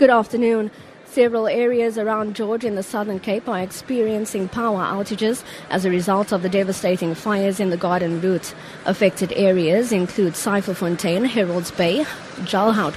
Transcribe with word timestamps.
Good 0.00 0.08
afternoon. 0.08 0.70
Several 1.04 1.46
areas 1.46 1.98
around 1.98 2.34
George 2.34 2.64
in 2.64 2.74
the 2.74 2.82
Southern 2.82 3.20
Cape 3.20 3.46
are 3.46 3.60
experiencing 3.60 4.48
power 4.48 4.78
outages 4.78 5.44
as 5.68 5.84
a 5.84 5.90
result 5.90 6.32
of 6.32 6.40
the 6.40 6.48
devastating 6.48 7.14
fires 7.14 7.60
in 7.60 7.68
the 7.68 7.76
Garden 7.76 8.18
Route. 8.22 8.54
Affected 8.86 9.30
areas 9.36 9.92
include 9.92 10.32
Syferfontein, 10.32 11.26
Herolds 11.26 11.70
Bay, 11.70 12.04
Jalhout 12.46 12.94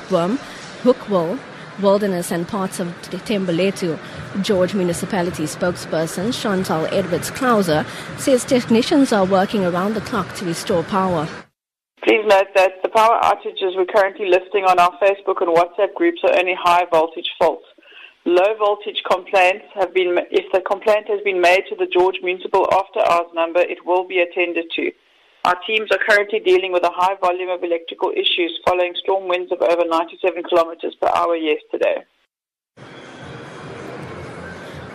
Hookwell, 0.83 1.37
Wilderness 1.81 2.31
and 2.31 2.47
parts 2.47 2.79
of 2.79 2.87
Thembalethu. 3.01 3.99
George 4.41 4.73
Municipality 4.73 5.43
spokesperson 5.43 6.33
Chantal 6.33 6.85
Edwards 6.85 7.31
Klose 7.31 7.85
says 8.17 8.45
technicians 8.45 9.11
are 9.11 9.25
working 9.25 9.65
around 9.65 9.95
the 9.95 9.99
clock 9.99 10.33
to 10.35 10.45
restore 10.45 10.83
power. 10.83 11.27
Please 12.03 12.27
note 12.27 12.51
that 12.55 12.83
the 12.83 12.89
power 12.89 13.15
outages 13.23 13.77
we're 13.77 13.85
currently 13.87 14.27
listing 14.27 14.65
on 14.65 14.77
our 14.77 14.91
Facebook 14.99 15.39
and 15.39 15.55
WhatsApp 15.55 15.93
groups 15.95 16.19
are 16.25 16.35
only 16.37 16.53
high 16.53 16.83
voltage 16.91 17.31
faults. 17.39 17.63
Low 18.25 18.55
voltage 18.59 19.01
complaints 19.09 19.63
have 19.73 19.93
been, 19.93 20.19
if 20.29 20.51
the 20.51 20.59
complaint 20.67 21.07
has 21.07 21.21
been 21.23 21.39
made 21.39 21.63
to 21.69 21.75
the 21.79 21.87
George 21.87 22.19
Municipal 22.21 22.67
after 22.73 22.99
hours 23.07 23.31
number, 23.33 23.61
it 23.61 23.85
will 23.85 24.05
be 24.05 24.19
attended 24.19 24.65
to. 24.75 24.91
Our 25.45 25.55
teams 25.65 25.91
are 25.91 25.99
currently 26.03 26.39
dealing 26.39 26.73
with 26.73 26.83
a 26.83 26.91
high 26.91 27.15
volume 27.21 27.49
of 27.49 27.63
electrical 27.63 28.11
issues 28.11 28.59
following 28.67 28.95
storm 28.99 29.29
winds 29.29 29.53
of 29.53 29.61
over 29.61 29.87
97 29.87 30.43
kilometers 30.43 30.95
per 30.99 31.07
hour 31.15 31.37
yesterday. 31.37 32.03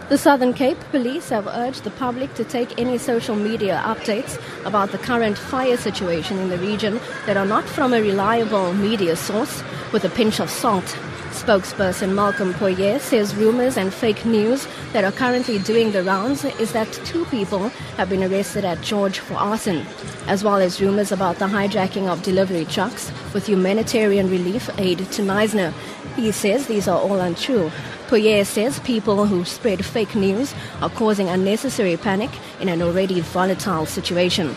The 0.09 0.17
Southern 0.17 0.55
Cape 0.55 0.80
Police 0.91 1.29
have 1.29 1.47
urged 1.47 1.85
the 1.85 1.91
public 1.91 2.33
to 2.37 2.43
take 2.43 2.79
any 2.79 2.97
social 2.97 3.37
media 3.37 3.83
updates 3.85 4.41
about 4.65 4.91
the 4.91 4.97
current 4.97 5.37
fire 5.37 5.77
situation 5.77 6.39
in 6.39 6.48
the 6.48 6.57
region 6.57 6.98
that 7.27 7.37
are 7.37 7.45
not 7.45 7.65
from 7.65 7.93
a 7.93 8.01
reliable 8.01 8.73
media 8.73 9.17
source 9.17 9.62
with 9.93 10.07
a 10.07 10.09
pinch 10.09 10.41
of 10.41 10.48
salt. 10.48 10.97
Spokesperson 11.33 12.15
Malcolm 12.15 12.55
Pojie 12.55 12.98
says 13.01 13.37
rumors 13.37 13.77
and 13.77 13.93
fake 13.93 14.25
news 14.25 14.67
that 14.95 15.05
are 15.05 15.12
currently 15.12 15.59
doing 15.59 15.92
the 15.92 16.03
rounds 16.03 16.43
is 16.59 16.72
that 16.72 16.91
two 17.05 17.27
people 17.27 17.69
have 17.98 18.09
been 18.09 18.25
arrested 18.25 18.65
at 18.65 18.81
George 18.81 19.19
for 19.19 19.34
arson, 19.34 19.84
as 20.27 20.43
well 20.43 20.56
as 20.56 20.81
rumors 20.81 21.12
about 21.12 21.37
the 21.37 21.45
hijacking 21.45 22.09
of 22.09 22.22
delivery 22.22 22.65
trucks 22.65 23.12
with 23.34 23.47
humanitarian 23.47 24.31
relief 24.31 24.70
aid 24.78 24.98
to 25.12 25.20
Knysna. 25.20 25.75
He 26.17 26.33
says 26.33 26.67
these 26.67 26.89
are 26.89 26.98
all 26.98 27.20
untrue. 27.20 27.70
Pojie 28.09 28.47
says 28.47 28.81
people 28.81 29.27
who 29.27 29.45
spread 29.45 29.84
fake 29.84 30.14
news 30.14 30.55
are 30.81 30.89
causing 30.89 31.28
unnecessary 31.28 31.95
panic 31.98 32.31
in 32.59 32.70
an 32.70 32.81
already 32.81 33.20
volatile 33.20 33.84
situation. 33.84 34.56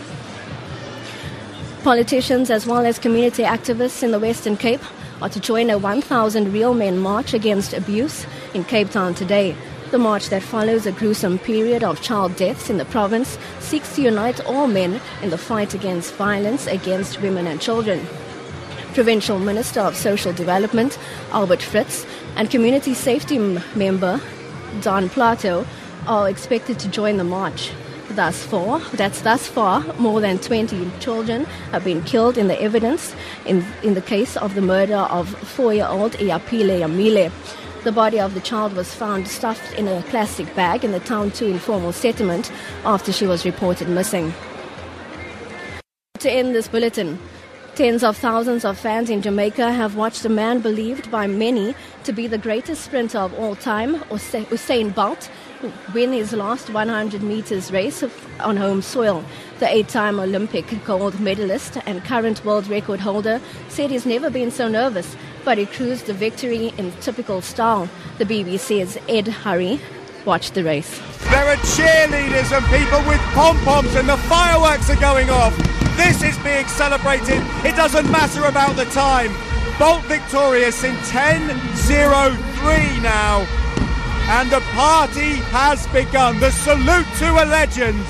Politicians 1.84 2.50
as 2.50 2.66
well 2.66 2.86
as 2.86 2.98
community 2.98 3.44
activists 3.44 4.04
in 4.04 4.12
the 4.12 4.20
Western 4.20 4.56
Cape 4.56 4.82
are 5.22 5.28
to 5.28 5.42
join 5.42 5.70
a 5.70 5.78
1,000 5.78 6.54
Real 6.54 6.74
Men 6.74 6.98
march 6.98 7.34
against 7.34 7.74
abuse 7.74 8.26
in 8.54 8.64
Cape 8.64 8.90
Town 8.90 9.14
today. 9.14 9.54
The 9.92 9.98
march 9.98 10.30
that 10.30 10.44
follows 10.44 10.86
a 10.86 10.94
gruesome 10.94 11.38
period 11.38 11.84
of 11.84 12.02
child 12.02 12.38
deaths 12.38 12.70
in 12.70 12.78
the 12.78 12.86
province 12.86 13.38
seeks 13.60 13.94
to 13.98 14.02
unite 14.02 14.40
all 14.46 14.68
men 14.68 15.02
in 15.22 15.30
the 15.30 15.38
fight 15.38 15.74
against 15.74 16.14
violence 16.14 16.68
against 16.68 17.20
women 17.20 17.48
and 17.48 17.60
children. 17.60 18.08
Provincial 18.94 19.40
Minister 19.40 19.80
of 19.80 19.96
Social 19.96 20.34
Development, 20.34 20.98
Albert 21.32 21.62
Fritz, 21.62 22.06
and 22.36 22.50
Community 22.50 22.94
Safety 22.94 23.38
member, 23.76 24.20
Dan 24.82 25.10
Plato, 25.10 25.66
are 26.08 26.30
expected 26.30 26.78
to 26.80 26.90
join 26.90 27.18
the 27.18 27.24
march. 27.24 27.72
Thus 28.10 28.44
far, 28.44 28.80
that's 28.92 29.22
thus 29.22 29.48
far, 29.48 29.82
more 29.98 30.20
than 30.20 30.38
20 30.40 30.92
children 31.00 31.46
have 31.72 31.86
been 31.86 32.04
killed 32.04 32.38
in 32.38 32.50
the 32.50 32.62
evidence 32.62 33.16
in, 33.46 33.66
in 33.84 33.94
the 33.94 34.02
case 34.02 34.36
of 34.36 34.56
the 34.56 34.62
murder 34.62 34.98
of 34.98 35.30
four-year-old 35.30 36.14
Iapile 36.14 36.82
Yamile. 36.82 37.32
The 37.86 37.92
body 37.94 38.20
of 38.20 38.34
the 38.34 38.42
child 38.42 38.74
was 38.74 38.94
found 38.94 39.28
stuffed 39.28 39.74
in 39.80 39.88
a 39.88 40.02
plastic 40.04 40.54
bag 40.54 40.84
in 40.84 40.92
the 40.92 41.00
Town 41.00 41.32
2 41.32 41.46
informal 41.46 41.94
settlement 41.94 42.52
after 42.84 43.14
she 43.14 43.26
was 43.26 43.46
reported 43.46 43.88
missing. 43.88 44.34
To 46.20 46.30
end 46.30 46.54
this 46.54 46.68
bulletin, 46.68 47.18
Tens 47.74 48.04
of 48.04 48.18
thousands 48.18 48.66
of 48.66 48.78
fans 48.78 49.10
in 49.10 49.22
Jamaica 49.22 49.72
have 49.72 49.96
watched 49.96 50.26
a 50.26 50.30
man 50.30 50.60
believed 50.60 51.10
by 51.10 51.26
many 51.26 51.74
to 52.04 52.12
be 52.12 52.28
the 52.28 52.38
greatest 52.38 52.84
sprinter 52.84 53.18
of 53.18 53.34
all 53.40 53.56
time, 53.56 53.96
Usain 54.10 54.94
Bolt, 54.94 55.30
win 55.94 56.12
his 56.12 56.34
last 56.34 56.70
100 56.70 57.24
meters 57.24 57.72
race 57.72 58.04
on 58.42 58.58
home 58.58 58.82
soil. 58.82 59.24
The 59.60 59.74
eight-time 59.74 60.20
Olympic 60.20 60.66
gold 60.84 61.18
medalist 61.22 61.78
and 61.86 62.04
current 62.04 62.44
world 62.44 62.68
record 62.68 63.00
holder 63.00 63.40
said 63.70 63.90
he's 63.90 64.06
never 64.06 64.30
been 64.30 64.52
so 64.52 64.68
nervous, 64.68 65.16
but 65.46 65.58
he 65.58 65.66
cruised 65.66 66.08
the 66.08 66.14
victory 66.14 66.74
in 66.78 66.92
typical 67.00 67.42
style. 67.42 67.88
The 68.18 68.26
BBC's 68.26 68.98
Ed 69.08 69.30
Hurry 69.30 69.80
watched 70.26 70.56
the 70.56 70.66
race. 70.66 71.00
There 71.30 71.46
are 71.46 71.56
cheerleaders 71.56 72.52
and 72.52 72.66
people 72.66 73.00
with 73.10 73.22
pom-poms 73.34 73.96
and 73.96 74.10
the 74.10 74.18
fireworks 74.18 74.90
are 74.90 75.00
going 75.00 75.30
off. 75.30 75.56
This 75.96 76.24
is 76.24 76.38
being 76.62 76.74
celebrated. 76.74 77.42
It 77.66 77.76
doesn't 77.76 78.10
matter 78.12 78.46
about 78.46 78.76
the 78.76 78.86
time. 78.86 79.34
Bolt 79.80 80.04
victorious 80.04 80.84
in 80.84 80.94
10.03 80.96 83.02
now. 83.02 83.40
And 84.30 84.52
the 84.52 84.60
party 84.74 85.38
has 85.50 85.88
begun. 85.88 86.40
The 86.40 86.52
salute 86.52 87.08
to 87.18 87.32
a 87.32 87.46
legend. 87.46 88.06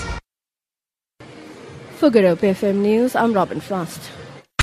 For 1.95 2.09
Good 2.09 2.25
Hope 2.25 2.39
FM 2.39 2.81
News, 2.81 3.15
I'm 3.15 3.31
Robin 3.31 3.61
Frost. 3.61 4.11